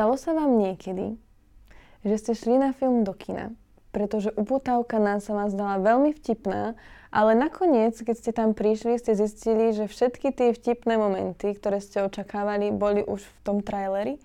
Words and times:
Stalo 0.00 0.16
sa 0.16 0.32
vám 0.32 0.56
niekedy, 0.56 1.20
že 2.08 2.16
ste 2.16 2.32
šli 2.32 2.56
na 2.56 2.72
film 2.72 3.04
do 3.04 3.12
kina, 3.12 3.52
pretože 3.92 4.32
uputávka 4.32 4.96
nás 4.96 5.28
sa 5.28 5.36
vám 5.36 5.52
zdala 5.52 5.76
veľmi 5.76 6.16
vtipná, 6.16 6.72
ale 7.12 7.36
nakoniec, 7.36 8.00
keď 8.00 8.16
ste 8.16 8.32
tam 8.32 8.56
prišli, 8.56 8.96
ste 8.96 9.12
zistili, 9.12 9.76
že 9.76 9.92
všetky 9.92 10.32
tie 10.32 10.56
vtipné 10.56 10.96
momenty, 10.96 11.52
ktoré 11.52 11.84
ste 11.84 12.00
očakávali, 12.00 12.72
boli 12.72 13.04
už 13.04 13.20
v 13.20 13.38
tom 13.44 13.60
traileri? 13.60 14.16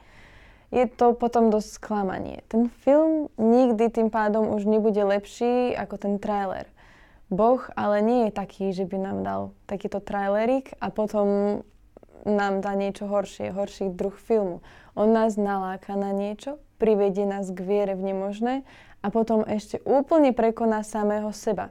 Je 0.72 0.88
to 0.88 1.12
potom 1.12 1.52
dosť 1.52 1.68
sklamanie. 1.76 2.48
Ten 2.48 2.72
film 2.88 3.28
nikdy 3.36 3.92
tým 3.92 4.08
pádom 4.08 4.56
už 4.56 4.64
nebude 4.64 5.04
lepší 5.04 5.76
ako 5.76 6.00
ten 6.00 6.24
trailer. 6.24 6.72
Boh 7.28 7.60
ale 7.76 8.00
nie 8.00 8.20
je 8.24 8.32
taký, 8.32 8.72
že 8.72 8.88
by 8.88 9.12
nám 9.12 9.28
dal 9.28 9.42
takýto 9.68 10.00
trailerik 10.00 10.72
a 10.80 10.88
potom 10.88 11.60
nám 12.26 12.60
dá 12.60 12.74
niečo 12.74 13.06
horšie, 13.06 13.54
horší 13.54 13.94
druh 13.94 14.18
filmu. 14.18 14.66
On 14.98 15.08
nás 15.14 15.38
naláka 15.38 15.94
na 15.94 16.10
niečo, 16.12 16.58
privedie 16.82 17.24
nás 17.24 17.48
k 17.54 17.62
viere 17.62 17.94
v 17.94 18.12
nemožné 18.12 18.66
a 19.06 19.08
potom 19.14 19.46
ešte 19.46 19.80
úplne 19.86 20.34
prekoná 20.34 20.82
samého 20.82 21.30
seba. 21.30 21.70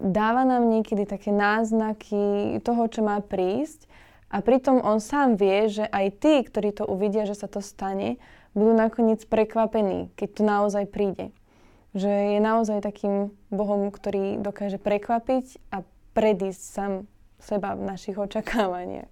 Dáva 0.00 0.42
nám 0.42 0.66
niekedy 0.66 1.06
také 1.06 1.30
náznaky 1.30 2.58
toho, 2.66 2.82
čo 2.90 3.06
má 3.06 3.22
prísť 3.22 3.86
a 4.30 4.42
pritom 4.42 4.82
on 4.82 4.98
sám 4.98 5.38
vie, 5.38 5.70
že 5.70 5.84
aj 5.86 6.06
tí, 6.18 6.34
ktorí 6.42 6.74
to 6.74 6.86
uvidia, 6.86 7.26
že 7.26 7.38
sa 7.38 7.46
to 7.46 7.62
stane, 7.62 8.18
budú 8.54 8.74
nakoniec 8.74 9.22
prekvapení, 9.26 10.10
keď 10.18 10.28
to 10.34 10.42
naozaj 10.42 10.84
príde. 10.90 11.30
Že 11.94 12.38
je 12.38 12.40
naozaj 12.42 12.86
takým 12.86 13.34
Bohom, 13.50 13.90
ktorý 13.90 14.38
dokáže 14.38 14.78
prekvapiť 14.78 15.58
a 15.74 15.82
predísť 16.14 16.62
sám 16.62 16.92
seba 17.42 17.74
v 17.74 17.82
našich 17.90 18.14
očakávaniach. 18.14 19.10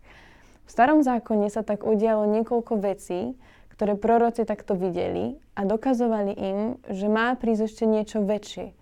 V 0.68 0.70
starom 0.76 1.00
zákone 1.00 1.48
sa 1.48 1.64
tak 1.64 1.88
udialo 1.88 2.28
niekoľko 2.28 2.76
vecí, 2.84 3.40
ktoré 3.72 3.96
proroci 3.96 4.44
takto 4.44 4.76
videli 4.76 5.40
a 5.56 5.64
dokazovali 5.64 6.36
im, 6.36 6.58
že 6.92 7.08
má 7.08 7.32
prísť 7.40 7.72
ešte 7.72 7.84
niečo 7.88 8.20
väčšie. 8.20 8.76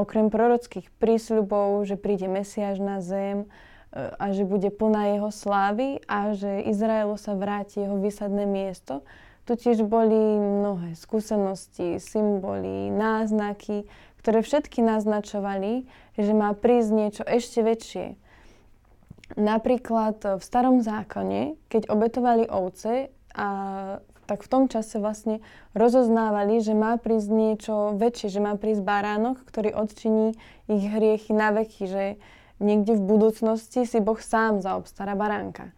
Okrem 0.00 0.32
prorockých 0.32 0.88
prísľubov, 0.96 1.84
že 1.84 2.00
príde 2.00 2.32
Mesiáš 2.32 2.80
na 2.80 3.04
zem 3.04 3.44
e, 3.44 3.46
a 3.92 4.32
že 4.32 4.48
bude 4.48 4.72
plná 4.72 5.20
jeho 5.20 5.28
slávy 5.28 6.00
a 6.08 6.32
že 6.32 6.64
Izraelu 6.64 7.20
sa 7.20 7.36
vráti 7.36 7.84
jeho 7.84 8.00
vysadné 8.00 8.48
miesto, 8.48 9.04
tu 9.44 9.52
tiež 9.52 9.84
boli 9.84 10.16
mnohé 10.40 10.96
skúsenosti, 10.96 12.00
symboly, 12.00 12.88
náznaky, 12.88 13.84
ktoré 14.24 14.40
všetky 14.40 14.80
naznačovali, 14.80 15.84
že 16.16 16.32
má 16.32 16.56
prísť 16.56 16.90
niečo 16.96 17.24
ešte 17.28 17.60
väčšie 17.60 18.27
Napríklad 19.36 20.40
v 20.40 20.42
starom 20.42 20.80
zákone, 20.80 21.58
keď 21.68 21.92
obetovali 21.92 22.48
ovce, 22.48 23.12
a 23.36 23.48
tak 24.28 24.44
v 24.44 24.50
tom 24.52 24.64
čase 24.68 25.00
vlastne 25.00 25.40
rozoznávali, 25.72 26.60
že 26.60 26.76
má 26.76 27.00
prísť 27.00 27.28
niečo 27.32 27.74
väčšie, 27.96 28.28
že 28.28 28.40
má 28.44 28.56
prísť 28.60 28.84
baránok, 28.84 29.40
ktorý 29.48 29.72
odčiní 29.72 30.36
ich 30.68 30.84
hriechy 30.84 31.32
na 31.32 31.52
veky, 31.56 31.82
že 31.88 32.04
niekde 32.60 32.96
v 32.96 33.08
budúcnosti 33.08 33.88
si 33.88 33.98
Boh 34.04 34.20
sám 34.20 34.60
zaobstará 34.60 35.16
baránka. 35.16 35.72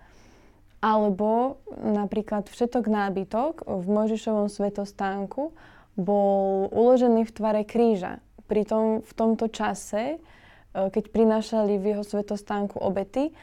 Alebo 0.81 1.61
napríklad 1.79 2.49
všetok 2.49 2.89
nábytok 2.91 3.69
v 3.69 3.87
Možišovom 3.87 4.49
svetostánku 4.51 5.53
bol 5.95 6.67
uložený 6.73 7.29
v 7.29 7.35
tvare 7.37 7.63
kríža. 7.63 8.19
Pritom 8.49 9.05
v 9.05 9.13
tomto 9.15 9.47
čase 9.53 10.19
keď 10.75 11.11
prinášali 11.11 11.79
v 11.79 11.85
jeho 11.97 12.05
svetostánku 12.07 12.79
obety, 12.79 13.35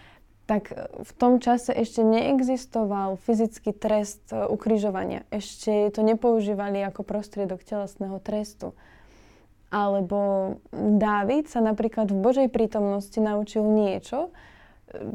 tak 0.48 0.72
v 1.04 1.12
tom 1.20 1.44
čase 1.44 1.76
ešte 1.76 2.08
neexistoval 2.08 3.20
fyzický 3.20 3.76
trest 3.76 4.32
e, 4.32 4.48
ukrižovania. 4.48 5.28
Ešte 5.28 5.92
to 5.92 6.08
nepoužívali 6.08 6.80
ako 6.88 7.04
prostriedok 7.04 7.68
telesného 7.68 8.16
trestu. 8.24 8.72
Alebo 9.68 10.56
Dávid 10.72 11.52
sa 11.52 11.60
napríklad 11.60 12.08
v 12.08 12.24
Božej 12.24 12.48
prítomnosti 12.48 13.20
naučil 13.20 13.68
niečo, 13.68 14.32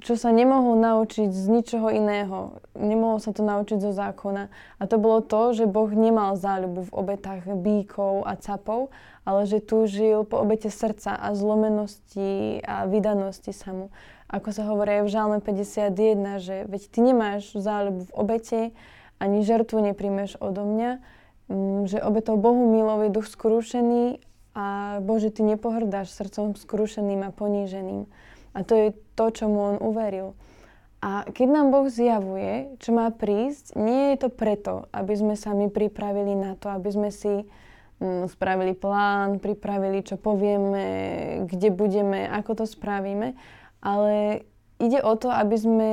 čo 0.04 0.20
sa 0.20 0.28
nemohol 0.28 0.76
naučiť 0.76 1.32
z 1.32 1.44
ničoho 1.48 1.88
iného. 1.88 2.60
Nemohol 2.76 3.24
sa 3.24 3.32
to 3.32 3.40
naučiť 3.40 3.80
zo 3.80 3.96
zákona. 3.96 4.52
A 4.76 4.82
to 4.84 5.00
bolo 5.00 5.24
to, 5.24 5.56
že 5.56 5.64
Boh 5.64 5.88
nemal 5.88 6.36
záľubu 6.36 6.92
v 6.92 6.94
obetách 6.94 7.48
bíkov 7.48 8.28
a 8.28 8.36
capov, 8.36 8.92
ale 9.24 9.48
že 9.48 9.64
túžil 9.64 10.28
po 10.28 10.44
obete 10.44 10.68
srdca 10.68 11.16
a 11.16 11.32
zlomenosti 11.32 12.60
a 12.68 12.84
vydanosti 12.84 13.56
sa 13.56 13.72
mu. 13.72 13.88
Ako 14.28 14.52
sa 14.52 14.68
hovorí 14.68 15.00
v 15.04 15.12
Žalme 15.12 15.38
51, 15.40 16.40
že 16.40 16.56
veď 16.68 16.82
ty 16.88 16.98
nemáš 17.00 17.52
záľubu 17.56 18.08
v 18.08 18.16
obete, 18.16 18.60
ani 19.20 19.44
žertvu 19.44 19.92
nepríjmeš 19.92 20.40
odo 20.40 20.68
mňa, 20.68 20.90
mm, 21.48 21.80
že 21.88 22.00
obetou 22.00 22.36
Bohu 22.36 22.68
milov 22.68 23.08
je 23.08 23.10
duch 23.12 23.28
skrúšený 23.28 24.20
a 24.52 24.98
Bože, 25.00 25.32
ty 25.32 25.44
nepohrdáš 25.44 26.12
srdcom 26.12 26.56
skrúšeným 26.56 27.24
a 27.24 27.30
poníženým. 27.32 28.04
A 28.52 28.64
to 28.64 28.72
je 28.76 28.88
to, 29.16 29.26
čo 29.32 29.44
mu 29.48 29.74
on 29.74 29.76
uveril. 29.80 30.36
A 31.02 31.26
keď 31.26 31.48
nám 31.50 31.74
Boh 31.74 31.90
zjavuje, 31.90 32.78
čo 32.78 32.94
má 32.94 33.10
prísť, 33.10 33.74
nie 33.74 34.14
je 34.14 34.22
to 34.22 34.28
preto, 34.30 34.86
aby 34.94 35.18
sme 35.18 35.34
sa 35.34 35.50
my 35.50 35.66
pripravili 35.66 36.38
na 36.38 36.54
to, 36.54 36.70
aby 36.70 36.94
sme 36.94 37.10
si 37.10 37.42
mm, 37.98 38.30
spravili 38.30 38.70
plán, 38.78 39.42
pripravili, 39.42 40.06
čo 40.06 40.14
povieme, 40.14 40.86
kde 41.50 41.74
budeme, 41.74 42.30
ako 42.30 42.62
to 42.62 42.64
spravíme, 42.70 43.34
ale 43.82 44.46
ide 44.78 45.02
o 45.02 45.18
to, 45.18 45.26
aby 45.26 45.56
sme 45.58 45.90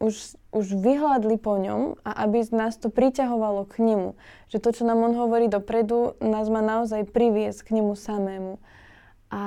už, 0.00 0.40
už 0.52 0.66
vyhľadli 0.76 1.36
po 1.40 1.56
ňom 1.56 2.00
a 2.04 2.24
aby 2.24 2.44
nás 2.52 2.80
to 2.80 2.92
priťahovalo 2.92 3.68
k 3.68 3.84
nemu. 3.84 4.16
Že 4.52 4.58
to, 4.60 4.70
čo 4.72 4.82
nám 4.84 5.04
on 5.04 5.16
hovorí 5.16 5.48
dopredu, 5.48 6.16
nás 6.20 6.48
má 6.52 6.60
naozaj 6.60 7.08
priviesť 7.12 7.60
k 7.68 7.80
nemu 7.80 7.92
samému. 7.96 8.56
A 9.32 9.42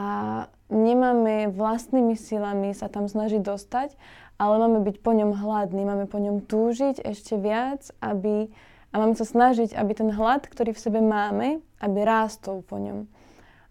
nemáme 0.70 1.50
vlastnými 1.52 2.14
silami 2.14 2.72
sa 2.78 2.88
tam 2.88 3.10
snažiť 3.10 3.42
dostať, 3.42 3.98
ale 4.40 4.56
máme 4.56 4.80
byť 4.88 5.04
po 5.04 5.12
ňom 5.12 5.36
hladní, 5.36 5.84
máme 5.84 6.08
po 6.08 6.22
ňom 6.22 6.46
túžiť 6.46 7.04
ešte 7.04 7.36
viac, 7.36 7.92
aby, 8.00 8.48
a 8.94 8.96
máme 8.96 9.14
sa 9.20 9.28
snažiť, 9.28 9.76
aby 9.76 9.92
ten 9.92 10.10
hlad, 10.14 10.48
ktorý 10.48 10.72
v 10.72 10.80
sebe 10.80 11.04
máme, 11.04 11.60
aby 11.84 12.00
rástol 12.08 12.64
po 12.64 12.80
ňom. 12.80 13.10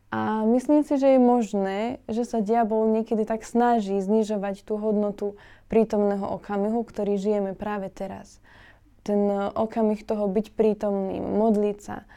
A 0.09 0.45
myslím 0.49 0.85
si, 0.89 0.97
že 0.97 1.17
je 1.17 1.21
možné, 1.21 2.01
že 2.09 2.25
sa 2.25 2.41
diabol 2.41 2.89
niekedy 2.89 3.29
tak 3.29 3.45
snaží 3.45 4.01
znižovať 4.01 4.65
tú 4.65 4.81
hodnotu 4.81 5.37
prítomného 5.69 6.25
okamihu, 6.25 6.81
ktorý 6.81 7.21
žijeme 7.21 7.53
práve 7.53 7.93
teraz. 7.93 8.41
Ten 9.05 9.29
okamih 9.53 10.01
toho 10.05 10.29
byť 10.29 10.57
prítomným, 10.57 11.21
modliť 11.21 11.79
sa, 11.81 12.09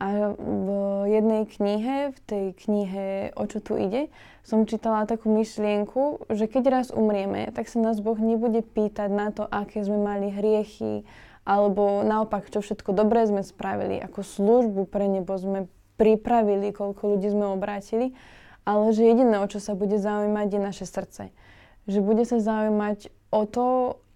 a 0.00 0.32
v 0.32 0.68
jednej 1.12 1.44
knihe, 1.44 2.16
v 2.16 2.18
tej 2.24 2.46
knihe 2.56 3.36
O 3.36 3.44
čo 3.44 3.60
tu 3.60 3.76
ide, 3.76 4.08
som 4.40 4.64
čítala 4.64 5.04
takú 5.04 5.28
myšlienku, 5.28 6.24
že 6.32 6.48
keď 6.48 6.64
raz 6.72 6.88
umrieme, 6.88 7.52
tak 7.52 7.68
sa 7.68 7.84
nás 7.84 8.00
Boh 8.00 8.16
nebude 8.16 8.64
pýtať 8.64 9.12
na 9.12 9.28
to, 9.28 9.44
aké 9.44 9.84
sme 9.84 10.00
mali 10.00 10.32
hriechy, 10.32 11.04
alebo 11.44 12.00
naopak, 12.00 12.48
čo 12.48 12.64
všetko 12.64 12.96
dobré 12.96 13.28
sme 13.28 13.44
spravili, 13.44 14.00
ako 14.00 14.24
službu 14.24 14.88
pre 14.88 15.04
nebo 15.04 15.36
sme 15.36 15.68
pripravili, 16.00 16.72
koľko 16.72 17.16
ľudí 17.16 17.28
sme 17.28 17.52
obrátili, 17.52 18.16
ale 18.64 18.96
že 18.96 19.04
jediné, 19.04 19.36
o 19.36 19.46
čo 19.48 19.60
sa 19.60 19.76
bude 19.76 20.00
zaujímať, 20.00 20.46
je 20.48 20.60
naše 20.60 20.86
srdce. 20.88 21.22
Že 21.84 22.00
bude 22.00 22.24
sa 22.24 22.40
zaujímať 22.40 23.12
o 23.36 23.44
to, 23.44 23.66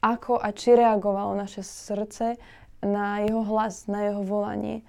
ako 0.01 0.41
a 0.41 0.49
či 0.53 0.77
reagovalo 0.77 1.37
naše 1.37 1.61
srdce 1.61 2.41
na 2.85 3.25
jeho 3.25 3.45
hlas, 3.45 3.89
na 3.89 4.13
jeho 4.13 4.21
volanie. 4.25 4.85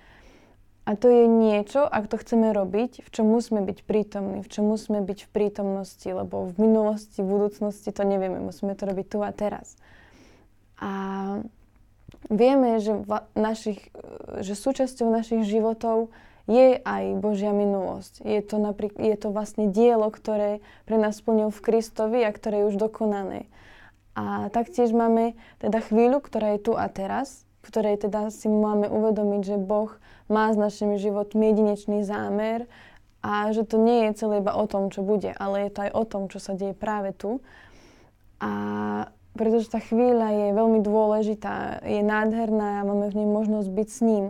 A 0.85 0.93
to 0.93 1.09
je 1.09 1.25
niečo, 1.25 1.81
ak 1.81 2.05
to 2.05 2.21
chceme 2.21 2.53
robiť, 2.53 3.01
v 3.01 3.09
čom 3.09 3.25
musíme 3.25 3.65
byť 3.65 3.89
prítomní, 3.89 4.45
v 4.45 4.49
čom 4.53 4.69
musíme 4.69 5.01
byť 5.01 5.25
v 5.25 5.29
prítomnosti, 5.33 6.05
lebo 6.05 6.45
v 6.45 6.61
minulosti, 6.61 7.25
v 7.25 7.29
budúcnosti 7.33 7.89
to 7.89 8.05
nevieme, 8.05 8.37
musíme 8.37 8.77
to 8.77 8.85
robiť 8.85 9.05
tu 9.09 9.19
a 9.25 9.33
teraz. 9.33 9.81
A 10.77 10.91
vieme, 12.29 12.77
že, 12.77 13.01
našich, 13.33 13.89
že 14.45 14.53
súčasťou 14.53 15.09
našich 15.09 15.49
životov 15.49 16.13
je 16.45 16.77
aj 16.77 17.17
Božia 17.17 17.49
minulosť. 17.49 18.21
Je 18.21 18.41
to, 18.45 18.61
naprík- 18.61 18.97
je 19.01 19.17
to 19.17 19.33
vlastne 19.33 19.73
dielo, 19.73 20.13
ktoré 20.13 20.61
pre 20.85 21.01
nás 21.01 21.17
splnil 21.17 21.49
v 21.49 21.63
Kristovi 21.65 22.21
a 22.21 22.29
ktoré 22.29 22.61
je 22.61 22.69
už 22.69 22.77
dokonané. 22.77 23.49
A 24.13 24.53
taktiež 24.53 24.93
máme 24.93 25.33
teda 25.57 25.81
chvíľu, 25.81 26.21
ktorá 26.21 26.55
je 26.55 26.71
tu 26.71 26.73
a 26.77 26.85
teraz, 26.87 27.44
v 27.65 27.69
ktorej 27.73 28.05
teda 28.05 28.29
si 28.29 28.45
máme 28.45 28.85
uvedomiť, 28.85 29.41
že 29.41 29.57
Boh 29.57 29.89
má 30.29 30.53
s 30.53 30.57
našimi 30.57 31.01
životmi 31.01 31.49
jedinečný 31.49 32.05
zámer 32.05 32.69
a 33.25 33.49
že 33.49 33.65
to 33.65 33.81
nie 33.81 34.05
je 34.05 34.21
celé 34.21 34.45
iba 34.45 34.53
o 34.53 34.69
tom, 34.69 34.93
čo 34.93 35.01
bude, 35.01 35.33
ale 35.33 35.65
je 35.65 35.71
to 35.73 35.79
aj 35.89 35.91
o 35.97 36.03
tom, 36.05 36.23
čo 36.29 36.37
sa 36.37 36.53
deje 36.53 36.77
práve 36.77 37.09
tu. 37.17 37.41
A 38.37 38.51
pretože 39.33 39.73
tá 39.73 39.81
chvíľa 39.81 40.29
je 40.29 40.47
veľmi 40.53 40.79
dôležitá, 40.85 41.81
je 41.81 42.05
nádherná 42.05 42.79
a 42.81 42.87
máme 42.87 43.09
v 43.09 43.17
nej 43.17 43.27
možnosť 43.27 43.69
byť 43.73 43.89
s 43.89 43.99
ním. 44.05 44.25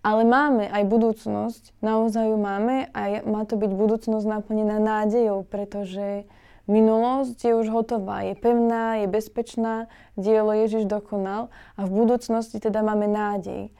Ale 0.00 0.24
máme 0.24 0.64
aj 0.72 0.88
budúcnosť, 0.88 1.76
naozaj 1.84 2.32
ju 2.32 2.38
máme 2.40 2.88
a 2.96 3.20
má 3.28 3.44
to 3.44 3.60
byť 3.60 3.70
budúcnosť 3.76 4.24
naplnená 4.24 4.80
nádejou, 4.80 5.44
pretože 5.44 6.24
Minulosť 6.68 7.38
je 7.40 7.52
už 7.56 7.72
hotová, 7.72 8.26
je 8.26 8.36
pevná, 8.36 9.00
je 9.00 9.06
bezpečná, 9.08 9.88
dielo 10.18 10.52
Ježiš 10.52 10.84
dokonal 10.84 11.48
a 11.78 11.80
v 11.86 11.90
budúcnosti 12.04 12.60
teda 12.60 12.84
máme 12.84 13.08
nádej. 13.08 13.72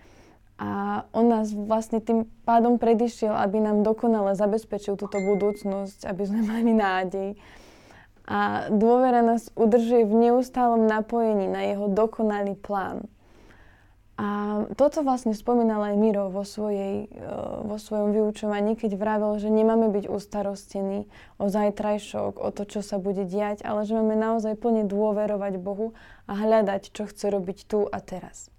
A 0.60 1.02
on 1.16 1.32
nás 1.32 1.56
vlastne 1.56 2.04
tým 2.04 2.28
pádom 2.44 2.76
predišiel, 2.76 3.32
aby 3.32 3.64
nám 3.64 3.80
dokonale 3.80 4.36
zabezpečil 4.36 5.00
túto 5.00 5.16
budúcnosť, 5.16 6.04
aby 6.04 6.22
sme 6.28 6.40
mali 6.44 6.76
nádej. 6.76 7.28
A 8.28 8.68
dôvera 8.68 9.24
nás 9.24 9.48
udržuje 9.56 10.04
v 10.04 10.28
neustálom 10.28 10.84
napojení 10.84 11.48
na 11.48 11.64
jeho 11.64 11.88
dokonalý 11.88 12.60
plán. 12.60 13.08
A 14.20 14.68
toto 14.76 15.00
vlastne 15.00 15.32
spomínal 15.32 15.80
aj 15.80 15.96
Miro 15.96 16.28
vo, 16.28 16.44
svojej, 16.44 17.08
e, 17.08 17.24
vo 17.64 17.80
svojom 17.80 18.12
vyučovaní, 18.12 18.76
keď 18.76 19.00
vravel, 19.00 19.40
že 19.40 19.48
nemáme 19.48 19.88
byť 19.88 20.12
ustarostení 20.12 21.08
o 21.40 21.48
zajtrajšok, 21.48 22.36
o 22.36 22.48
to, 22.52 22.68
čo 22.68 22.84
sa 22.84 23.00
bude 23.00 23.24
diať, 23.24 23.64
ale 23.64 23.88
že 23.88 23.96
máme 23.96 24.20
naozaj 24.20 24.60
plne 24.60 24.84
dôverovať 24.84 25.56
Bohu 25.56 25.96
a 26.28 26.36
hľadať, 26.36 26.92
čo 26.92 27.08
chce 27.08 27.32
robiť 27.32 27.64
tu 27.64 27.88
a 27.88 27.96
teraz. 28.04 28.52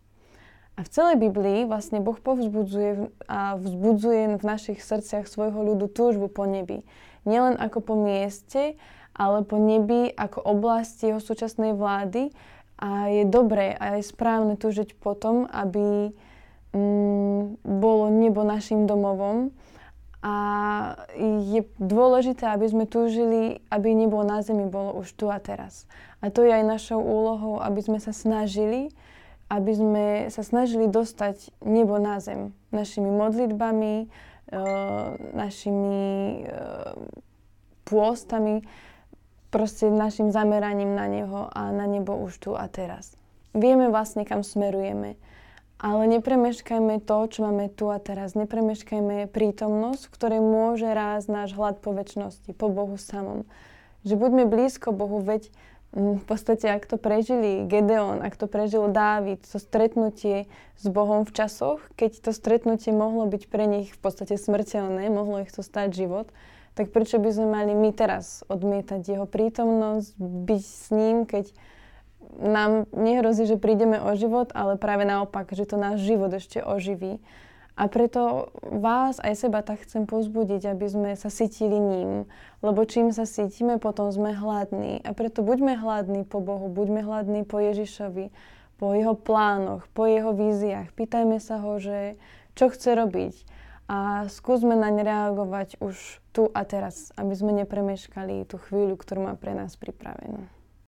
A 0.81 0.81
v 0.81 0.89
celej 0.89 1.21
Biblii 1.21 1.69
vlastne 1.69 2.01
Boh 2.01 2.17
povzbudzuje 2.17 3.13
a 3.29 3.53
vzbudzuje 3.61 4.41
v 4.41 4.43
našich 4.43 4.81
srdciach 4.81 5.29
svojho 5.29 5.61
ľudu 5.61 5.93
túžbu 5.93 6.25
po 6.25 6.49
nebi. 6.49 6.81
Nielen 7.21 7.53
ako 7.61 7.85
po 7.85 7.93
mieste, 7.93 8.81
ale 9.13 9.45
po 9.45 9.61
nebi 9.61 10.09
ako 10.09 10.41
oblasti 10.41 11.13
jeho 11.13 11.21
súčasnej 11.21 11.77
vlády, 11.77 12.33
a 12.81 13.13
je 13.13 13.23
dobré 13.29 13.77
a 13.77 14.01
je 14.01 14.03
správne 14.09 14.57
túžiť 14.57 14.97
potom, 14.97 15.45
aby 15.45 16.09
mm, 16.73 17.61
bolo 17.61 18.09
nebo 18.09 18.41
našim 18.41 18.89
domovom. 18.89 19.53
A 20.21 20.35
je 21.17 21.65
dôležité, 21.81 22.45
aby 22.45 22.69
sme 22.69 22.85
túžili, 22.85 23.61
aby 23.73 23.93
nebo 23.93 24.21
na 24.21 24.45
zemi 24.45 24.69
bolo 24.69 25.01
už 25.01 25.17
tu 25.17 25.29
a 25.29 25.41
teraz. 25.41 25.89
A 26.21 26.29
to 26.29 26.45
je 26.45 26.53
aj 26.53 26.61
našou 26.61 27.01
úlohou, 27.01 27.57
aby 27.57 27.81
sme 27.81 27.97
sa 27.97 28.13
snažili, 28.13 28.93
aby 29.49 29.71
sme 29.73 30.05
sa 30.29 30.45
snažili 30.45 30.85
dostať 30.85 31.49
nebo 31.65 31.97
na 31.97 32.21
zem 32.21 32.53
našimi 32.69 33.09
modlitbami, 33.09 34.05
uh, 34.53 35.17
našimi 35.33 36.45
uh, 36.45 36.93
pôstami, 37.89 38.61
proste 39.51 39.91
našim 39.91 40.31
zameraním 40.31 40.95
na 40.95 41.05
Neho 41.11 41.51
a 41.51 41.69
na 41.75 41.85
nebo 41.85 42.15
už 42.15 42.39
tu 42.39 42.51
a 42.55 42.65
teraz. 42.71 43.13
Vieme 43.51 43.91
vlastne, 43.91 44.23
kam 44.23 44.47
smerujeme, 44.47 45.19
ale 45.75 46.07
nepremeškajme 46.07 47.03
to, 47.03 47.17
čo 47.27 47.39
máme 47.43 47.67
tu 47.67 47.91
a 47.91 47.99
teraz. 47.99 48.31
Nepremeškajme 48.31 49.27
prítomnosť, 49.27 50.07
v 50.07 50.13
ktorej 50.15 50.41
môže 50.41 50.87
rásť 50.87 51.27
náš 51.27 51.49
hlad 51.51 51.83
po 51.83 51.91
väčšnosti, 51.91 52.47
po 52.55 52.71
Bohu 52.71 52.95
samom. 52.95 53.43
Že 54.07 54.15
buďme 54.15 54.43
blízko 54.47 54.95
Bohu, 54.95 55.19
veď 55.19 55.51
mm, 55.91 56.21
v 56.21 56.25
podstate, 56.29 56.71
ak 56.71 56.87
to 56.87 56.95
prežili 56.95 57.67
Gedeon, 57.67 58.23
ak 58.23 58.39
to 58.39 58.47
prežil 58.47 58.87
Dávid, 58.87 59.43
to 59.43 59.59
stretnutie 59.59 60.47
s 60.79 60.85
Bohom 60.87 61.27
v 61.27 61.35
časoch, 61.35 61.83
keď 61.99 62.23
to 62.23 62.31
stretnutie 62.31 62.95
mohlo 62.95 63.27
byť 63.27 63.43
pre 63.51 63.67
nich 63.67 63.91
v 63.91 63.99
podstate 63.99 64.39
smrteľné, 64.39 65.11
mohlo 65.11 65.43
ich 65.43 65.51
to 65.51 65.59
stať 65.59 65.91
život, 65.91 66.31
tak 66.73 66.95
prečo 66.95 67.19
by 67.19 67.29
sme 67.31 67.47
mali 67.51 67.73
my 67.75 67.91
teraz 67.91 68.47
odmietať 68.47 69.03
jeho 69.03 69.27
prítomnosť, 69.27 70.15
byť 70.19 70.63
s 70.63 70.87
ním, 70.95 71.27
keď 71.27 71.51
nám 72.39 72.87
nehrozí, 72.95 73.43
že 73.43 73.59
prídeme 73.59 73.99
o 73.99 74.15
život, 74.15 74.55
ale 74.55 74.79
práve 74.79 75.03
naopak, 75.03 75.51
že 75.51 75.67
to 75.67 75.75
náš 75.75 75.99
život 76.07 76.31
ešte 76.31 76.63
oživí. 76.63 77.19
A 77.79 77.87
preto 77.87 78.51
vás 78.61 79.17
aj 79.23 79.47
seba 79.47 79.63
tak 79.63 79.83
chcem 79.87 80.03
pozbudiť, 80.03 80.69
aby 80.75 80.85
sme 80.91 81.11
sa 81.15 81.31
cítili 81.31 81.79
ním. 81.79 82.27
Lebo 82.59 82.83
čím 82.83 83.15
sa 83.15 83.23
cítime, 83.23 83.79
potom 83.79 84.11
sme 84.11 84.35
hladní. 84.35 85.01
A 85.01 85.15
preto 85.15 85.41
buďme 85.41 85.79
hladní 85.79 86.27
po 86.27 86.43
Bohu, 86.43 86.67
buďme 86.67 87.01
hladní 87.01 87.47
po 87.47 87.63
Ježišovi, 87.63 88.29
po 88.75 88.91
jeho 88.91 89.15
plánoch, 89.15 89.87
po 89.95 90.05
jeho 90.05 90.35
víziách. 90.35 90.91
Pýtajme 90.93 91.39
sa 91.39 91.63
ho, 91.63 91.79
že 91.79 92.19
čo 92.53 92.67
chce 92.69 92.91
robiť 92.91 93.33
a 93.91 94.23
skúsme 94.31 94.71
naň 94.71 95.03
reagovať 95.03 95.83
už 95.83 96.23
tu 96.31 96.47
a 96.55 96.63
teraz, 96.63 97.11
aby 97.19 97.35
sme 97.35 97.51
nepremeškali 97.59 98.47
tú 98.47 98.55
chvíľu, 98.55 98.95
ktorú 98.95 99.27
má 99.27 99.35
pre 99.35 99.51
nás 99.51 99.75
pripravenú. 99.75 100.47